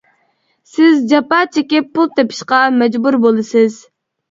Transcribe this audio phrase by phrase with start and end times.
[0.71, 3.81] سىز جاپا چېكىپ پۇل تېپىشقا مەجبۇر بولىسىز.